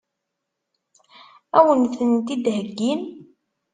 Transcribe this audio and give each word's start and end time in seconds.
Ad 1.57 1.63
wen-tent-id-heggin? 1.65 3.01